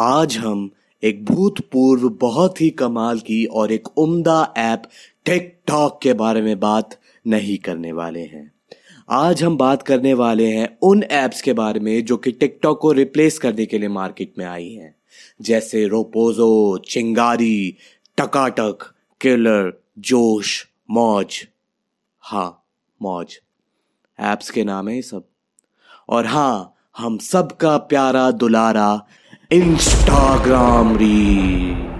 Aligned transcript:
आज 0.00 0.36
हम 0.36 0.70
एक 1.02 1.24
भूतपूर्व, 1.24 2.08
बहुत 2.08 2.60
ही 2.60 2.70
कमाल 2.70 3.18
की 3.18 3.44
और 3.44 3.72
एक 3.72 3.98
उम्दा 3.98 4.54
ऐप 4.56 4.82
टिकटॉक 5.24 6.00
के 6.02 6.12
बारे 6.12 6.42
में 6.42 6.60
बात 6.60 7.00
नहीं 7.26 7.58
करने 7.58 7.92
वाले 7.92 8.20
हैं। 8.20 8.52
आज 9.10 9.42
हम 9.42 9.56
बात 9.56 9.82
करने 9.82 10.14
वाले 10.14 10.46
हैं 10.46 10.78
उन 10.82 11.02
एप्स 11.02 11.42
के 11.42 11.52
बारे 11.52 11.80
में 11.80 12.04
जो 12.04 12.16
कि 12.16 12.32
टिकटॉक 12.32 12.80
को 12.80 12.92
रिप्लेस 12.92 13.38
करने 13.38 13.66
के 13.66 13.78
लिए 13.78 13.88
मार्केट 13.88 14.32
में 14.38 14.46
आई 14.46 14.68
हैं। 14.68 14.94
जैसे 15.42 15.86
रोपोजो, 15.86 16.78
चिंगारी, 16.78 17.76
टकाटक, 18.16 18.78
किलर, 19.20 19.82
जोश, 19.98 20.66
मौज। 20.90 21.48
हाँ 22.20 22.64
मौज। 23.02 23.40
ऐप्स 24.20 24.50
के 24.50 24.64
नाम 24.64 24.88
है 24.88 25.02
सब। 25.02 25.24
और 26.08 26.26
हाँ 26.26 26.74
हम 26.98 27.18
सबका 27.18 27.76
प्यारा 27.76 28.30
दुलारा 28.30 29.06
इंस्टाग्राम 29.52 30.96
रील्स 30.96 31.97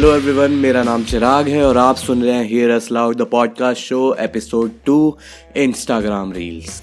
हेलो 0.00 0.14
एवरीवन 0.16 0.50
मेरा 0.50 0.82
नाम 0.82 1.02
चिराग 1.04 1.48
है 1.48 1.62
और 1.64 1.78
आप 1.78 1.96
सुन 1.96 2.22
रहे 2.22 2.34
हैं 2.34 2.48
Hear 2.48 2.70
Us 2.70 2.88
Loud 2.92 3.16
the 3.16 3.22
podcast 3.22 3.80
show 3.80 4.14
episode 4.14 4.70
two 4.86 5.16
Instagram 5.56 6.32
reels 6.32 6.82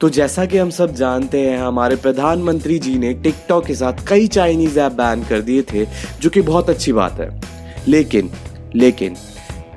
तो 0.00 0.08
जैसा 0.08 0.44
कि 0.44 0.58
हम 0.58 0.70
सब 0.70 0.94
जानते 0.94 1.40
हैं, 1.40 1.58
हमारे 1.58 1.96
प्रधानमंत्री 1.96 2.78
जी 2.78 2.94
ने 2.98 3.12
टिकटॉक 3.14 3.66
के 3.66 3.74
साथ 3.74 4.06
कई 4.08 4.26
चाइनीज़ 4.26 4.80
ऐप 4.80 4.92
बैन 4.92 5.24
कर 5.24 5.40
दिए 5.40 5.62
थे, 5.62 5.84
जो 6.20 6.30
कि 6.30 6.40
बहुत 6.40 6.70
अच्छी 6.70 6.92
बात 6.92 7.12
है। 7.12 7.40
लेकिन 7.88 8.30
लेकिन 8.76 9.16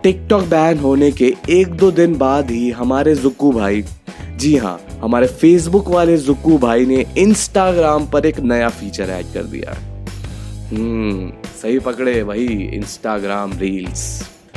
टिकटॉक 0.04 0.44
बैन 0.44 0.80
होने 0.80 1.11
के 1.11 1.36
एक 1.50 1.67
दो 1.67 1.92
दिन 1.92 2.17
बाद 2.17 2.52
ही 2.52 2.70
हमारे 2.70 3.16
जुक्कू 3.16 3.52
भाई, 3.52 3.83
जी 4.36 4.58
हाँ 4.58 4.80
हमारे 5.02 5.28
फेसबुक 5.28 5.89
वाले 5.89 6.17
जुक्कू 6.17 6.58
भाई 6.58 6.86
ने 6.86 7.06
इंस्टाग्राम 7.17 8.06
पर 8.06 8.26
एक 8.26 8.39
नया 8.39 8.70
फीचर 8.70 9.04
ऐड 9.04 9.33
कर 9.33 9.44
दिया। 9.44 9.98
हम्म 10.72 11.31
सही 11.62 11.80
पकड़े 11.80 12.22
वही 12.23 12.45
इंस्टाग्राम 12.75 13.53
रील्स 13.59 14.02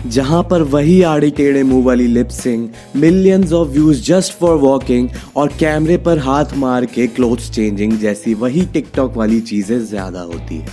जहाँ 0.06 0.42
पर 0.50 0.62
वही 0.70 1.00
आड़ी 1.02 1.30
टेढ़े 1.30 1.62
मुँह 1.62 1.84
वाली 1.84 2.06
lip syncing 2.06 2.68
millions 2.96 3.52
of 3.52 3.68
views 3.68 4.02
just 4.04 4.32
for 4.38 4.56
walking 4.58 5.08
और 5.36 5.52
कैमरे 5.60 5.96
पर 5.98 6.18
हाथ 6.18 6.54
मार 6.56 6.84
के 6.86 7.06
क्लोथ्स 7.08 7.50
चेंजिंग 7.50 7.92
जैसी 7.98 8.34
वही 8.34 8.64
टिकटॉक 8.72 9.16
वाली 9.16 9.40
चीज़ें 9.42 9.78
ज़्यादा 9.80 10.20
होती 10.22 10.56
है। 10.56 10.66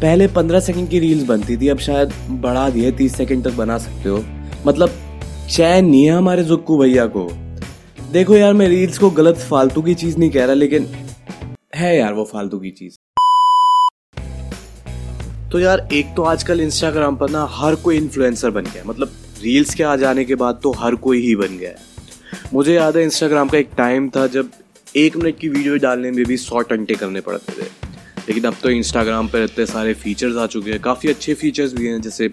पहले 0.00 0.28
पंद्रह 0.28 0.60
सेकंड 0.60 0.88
की 0.88 0.98
रील्स 0.98 1.24
बनती 1.24 1.56
थी, 1.56 1.68
अब 1.68 1.78
शायद 1.78 2.12
बढ़ा 2.30 2.68
दिए 2.70 2.92
तीस 2.92 3.16
सेकंड 3.16 3.44
तक 3.44 3.56
बना 3.56 3.78
सकते 3.78 4.08
हो। 4.08 4.22
मतलब 4.66 4.94
चैन 5.50 5.84
नहीं 5.86 6.04
है 6.04 6.12
हमारे 6.12 6.44
जुक्कू 6.44 6.78
भैया 6.78 7.06
को। 7.06 7.28
देखो 8.12 8.36
यार, 8.36 8.52
मैं 8.54 8.68
रील्स 8.68 8.98
को 8.98 9.10
गलत 9.10 9.46
फालतू 9.50 9.82
की 9.82 9.94
चीज़ 9.94 10.18
नहीं 10.18 10.30
कह 10.30 10.44
रहा, 10.44 10.54
लेकिन 10.54 10.86
है 11.74 11.96
यार 11.98 12.14
वो 12.14 12.24
फालतू 12.24 12.58
की 12.58 12.70
चीज़। 12.70 12.96
तो 15.52 15.58
यार, 15.58 15.88
एक 15.92 16.14
तो 16.16 16.22
आजकल 16.22 16.60
इंस्टाग्राम 16.60 17.16
पर 17.16 17.30
ना 17.30 17.46
हर 17.50 17.74
कोई 17.74 17.96
इन्फ्लुएंसर 17.96 18.50
बन 18.50 18.64
गया 18.64 18.82
मतलब 18.86 19.12
रील्स 19.42 19.74
के 19.74 19.82
आ 19.82 19.94
जाने 19.96 20.24
के 20.24 20.34
बाद 20.34 20.60
तो 20.62 20.70
हर 20.72 20.94
कोई 20.96 21.20
ही 21.20 21.34
बन 21.36 21.56
गया 21.58 21.70
है। 21.70 21.88
मुझे 22.54 22.74
याद 22.74 22.96
है 22.96 23.02
इंस्टाग्राम 23.02 23.48
का 23.48 23.58
एक 23.58 23.70
टाइम 23.76 24.08
था 24.08 24.26
जब 24.26 24.50
एक 24.96 25.16
मिनट 25.16 25.38
की 25.38 25.48
वीडियो 25.48 25.76
डालने 25.76 26.10
में 26.10 26.24
भी 26.24 26.36
सौ 26.36 26.60
टंटे 26.60 26.94
करने 26.94 27.20
पड़ते 27.20 27.52
थे। 27.52 27.66
लेकिन 28.28 28.44
अब 28.44 28.56
तो 28.62 28.70
इंस्टाग्राम 28.70 29.28
पर 29.28 29.42
इतने 29.44 29.66
सारे 29.66 29.94
फीचर्स 29.94 30.36
आ 30.36 30.46
चुके 30.46 30.70
हैं। 30.70 30.80
काफ़ी 30.80 31.08
अच्छे 31.08 31.34
फीचर्स 31.34 31.74
भी 31.74 31.86
हैं, 31.86 32.00
जैसे 32.00 32.30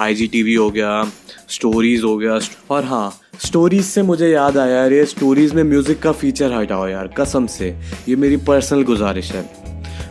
IGTV 0.00 0.58
हो 0.58 0.70
गया 0.70 1.04
स्टोरीज 1.50 2.02
हो 2.04 2.16
गया 2.18 2.38
और 2.70 2.84
हाँ 2.84 3.12
स्टोरीज 3.44 3.84
से 3.84 4.02
मुझे 4.02 4.30
याद 4.30 4.58
आया 4.58 4.76
यार 4.76 4.92
ये 4.92 5.04
स्टोरीज 5.06 5.54
में 5.54 5.62
म्यूज़िक 5.64 6.00
का 6.02 6.12
फीचर 6.12 6.52
हटाओ 6.52 6.86
यार, 6.88 7.14
कसम 7.18 7.46
से। 7.48 7.74
ये 8.08 8.16
मेरी 8.16 8.36
पर्सनल 8.36 8.82
गुजारिश 8.82 9.32
है। 9.32 9.48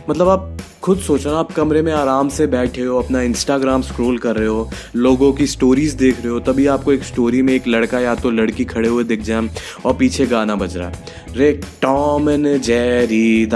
मतलब 0.08 0.28
आप 0.28 0.56
खुद 0.82 0.98
सोचो 0.98 1.30
ना, 1.30 1.38
आप 1.38 1.50
कमरे 1.52 1.80
में 1.82 1.92
आराम 1.92 2.28
से 2.28 2.46
बैठे 2.46 2.82
हो, 2.82 2.98
अपना 2.98 3.22
इंस्टाग्राम 3.22 3.82
स्क्रॉल 3.82 4.18
कर 4.18 4.36
रहे 4.36 4.46
हो, 4.48 4.70
लोगों 4.96 5.32
की 5.32 5.46
स्टोरीज 5.46 5.94
देख 5.94 6.20
रहे 6.20 6.28
हो, 6.28 6.38
तभी 6.40 6.66
आपको 6.66 6.92
एक 6.92 7.02
स्टोरी 7.04 7.42
में 7.42 7.52
एक 7.54 7.68
लड़का 7.68 8.00
या 8.00 8.14
तो 8.14 8.30
लड़की 8.30 8.64
खड़े 8.64 8.88
हुए 8.88 9.04
दिख 9.04 9.22
जाए, 9.22 9.48
और 9.86 9.94
पीछे 9.96 10.26
गाना 10.26 10.54
बज 10.56 10.76
रहा 10.76 10.88
है। 10.88 11.34
रे 11.36 11.52
टॉम 11.82 12.30
एंड 12.30 12.46
जेरी 12.58 13.46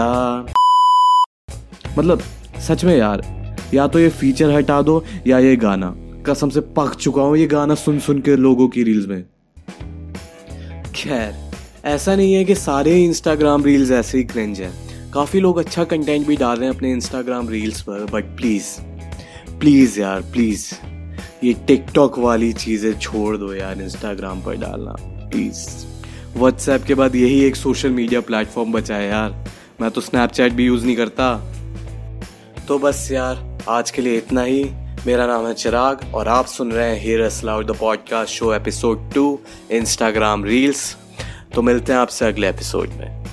मतलब 1.99 2.23
सच 2.69 2.85
में 2.85 2.97
यार, 2.97 3.23
या 3.75 3.87
तो 3.87 3.99
ये 3.99 4.09
फीचर 4.11 4.51
हटा 4.51 4.81
दो, 4.83 5.03
या 5.27 5.39
ये 5.39 5.57
गाना। 5.57 5.95
कसम 6.27 6.49
से 6.51 6.61
पक 6.77 6.95
चुका 6.95 7.23
हूँ 7.23 7.37
ये 7.39 7.47
गाना 7.47 7.75
सुन 7.77 7.99
सुन 8.01 8.21
के 8.21 8.37
लोगों 8.37 8.69
की 8.69 8.83
रील्स 8.83 9.07
में। 9.07 9.25
खैर, 10.95 11.35
ऐसा 11.85 12.15
नहीं 12.17 12.33
है 12.35 12.45
कि 12.45 12.55
सारे 12.55 13.03
इंस्टाग्राम 13.05 13.65
रील्स 13.65 13.91
ऐसे 13.93 14.19
ही 14.19 14.25
क्रेंज 14.25 14.61
हैं। 14.61 14.73
काफ़ी 15.15 15.41
लोग 15.41 15.59
अच्छा 15.59 15.85
कंटेंट 15.85 16.27
भी 16.27 16.37
डाल 16.37 16.57
रहे 16.57 16.69
हैं 16.69 16.77
अपने 16.77 16.91
इंस्टाग्राम 16.93 17.49
रील्स 17.49 17.81
पर 17.83 18.05
बट 18.05 18.25
प्लीज़ 18.25 18.65
प्लीज़ 19.61 20.01
यार 20.01 20.21
प्लीज़ 20.21 20.75
ये 21.45 21.53
टिकटॉक 21.67 22.19
वाली 22.19 22.53
चीज़ें 22.53 22.99
छोड़ 22.99 23.37
दो 23.37 23.55
यार 23.55 23.81
इंस्टाग्राम 23.83 24.43
पर 24.43 24.57
डालना 24.57 24.97
प्लीज़ 25.01 25.69
व्हाट्सएप 26.37 26.85
के 26.85 26.95
बाद 26.95 27.17
यही 27.17 27.41
एक 27.41 27.57
सोशल 27.57 27.91
मीडिया 27.91 28.21
प्लेटफॉर्म 28.21 28.73
बचा 28.73 28.97
है 28.97 29.09
यार. 29.09 29.45
मैं 29.81 29.91
तो 29.91 30.01
स्नैपचैट 30.01 30.53
भी 30.53 30.67
यूज़ 30.67 30.87
नहीं 30.87 30.97
करता. 30.97 31.35
तो 32.69 32.79
बस 32.79 33.09
यार, 33.13 33.59
आज 33.69 33.91
के 33.91 34.03
लिए 34.03 34.19
इतना 34.19 34.43
ही. 34.43 34.65
मेरा 35.07 35.27
नाम 35.27 35.47
है 35.47 35.55
चिराग 35.55 36.15
और 36.15 36.29
आप 36.29 36.47
सुन 36.47 36.73
रहे 36.73 36.95
हैं 36.95 37.03
Hear 37.03 37.21
Aloud 37.21 37.73
the 37.73 37.77
podcast 37.77 38.35
show 38.35 38.55
episode 38.55 39.13
two 39.13 39.39
Instagram 39.71 40.45
reels 40.45 40.97
तो 41.55 41.63
मिलते 41.63 41.93
हैं 41.93 42.01
आपसे 42.01 42.27
अगले 42.27 42.49
एपिसोड 42.49 42.89
में. 42.89 43.24